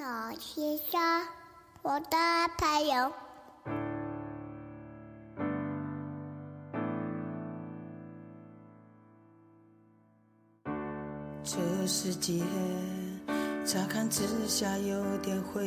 [0.00, 0.06] 手
[0.38, 0.96] 牵手，
[1.82, 2.16] 我的
[2.56, 3.12] 朋友。
[11.44, 12.42] 这世界
[13.62, 15.66] 乍看之下有点灰，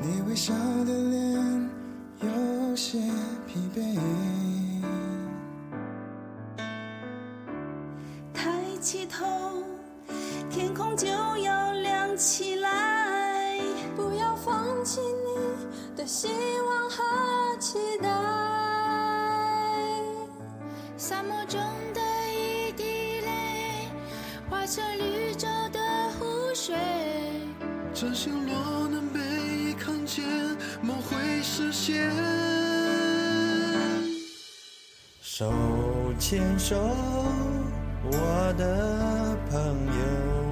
[0.00, 1.70] 你微笑的脸
[2.22, 2.98] 有些
[3.46, 3.98] 疲惫。
[8.32, 9.26] 抬起头，
[10.48, 12.59] 天空就要亮起来。
[16.12, 16.26] 希
[16.66, 18.08] 望和期待。
[20.98, 21.60] 沙漠中
[21.94, 22.00] 的
[22.34, 22.82] 一滴
[23.20, 23.86] 泪，
[24.50, 25.78] 化成绿洲的
[26.18, 26.74] 湖水。
[27.94, 30.24] 真心若能被看见，
[30.82, 32.10] 梦会实现。
[35.22, 35.52] 手
[36.18, 36.76] 牵手，
[38.10, 40.49] 我的朋友。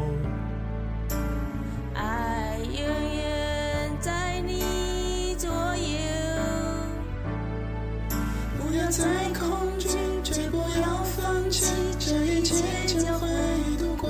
[8.88, 9.04] 不要再
[9.38, 9.86] 恐惧，
[10.24, 11.66] 绝不要放弃，
[11.98, 12.54] 这一切
[12.86, 13.28] 将会
[13.76, 14.08] 度过。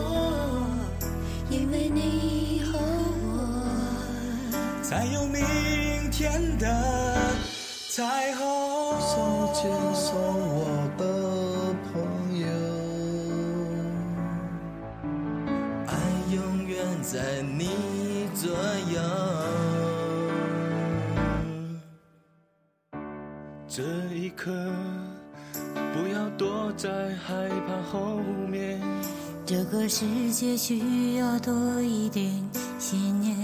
[1.51, 5.43] 因为你和我，才有明
[6.13, 6.65] 天的
[7.91, 8.47] 彩虹。
[9.01, 11.03] 手牵手，我的
[11.91, 11.91] 朋
[12.39, 12.47] 友，
[15.89, 15.91] 爱
[16.33, 18.88] 永远在你左右。
[23.71, 23.83] 这
[24.15, 24.51] 一刻，
[25.93, 28.17] 不要躲在害怕后
[28.49, 28.81] 面。
[29.45, 31.53] 这个世界需要多
[31.83, 32.33] 一点
[32.79, 33.37] 信念。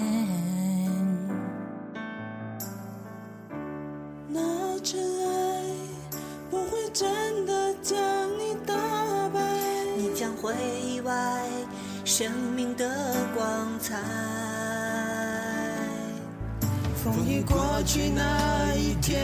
[4.27, 5.63] 那真爱
[6.51, 7.99] 不会真的将
[8.39, 8.75] 你打
[9.29, 9.41] 败。
[9.95, 11.47] 你将会意外
[12.03, 14.03] 生命的光彩。
[17.05, 19.23] 风雨过去那一天，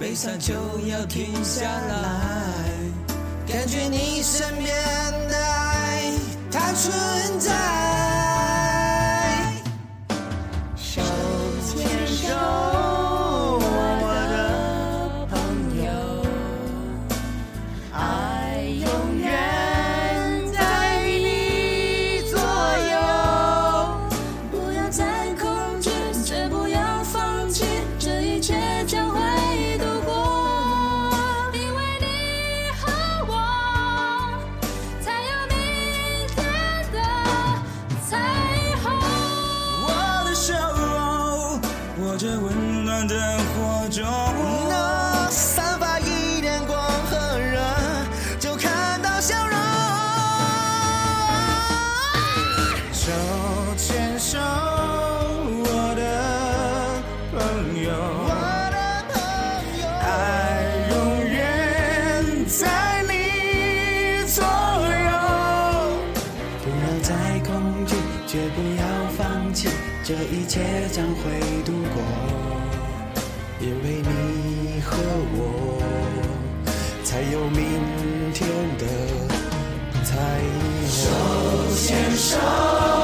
[0.00, 0.54] 悲伤就
[0.88, 2.64] 要停下来，
[3.46, 4.66] 感觉你身边
[5.28, 6.12] 的爱
[6.50, 8.09] 它存在。
[70.10, 70.60] 这一切
[70.90, 71.22] 将会
[71.64, 72.02] 度过。
[73.60, 74.96] 因为你和
[75.36, 75.80] 我，
[77.04, 78.84] 才有明天的
[80.02, 80.16] 彩
[80.50, 80.88] 虹。
[80.88, 80.98] 手
[81.76, 82.99] 牵手。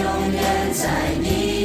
[0.00, 0.88] 永远在
[1.20, 1.59] 你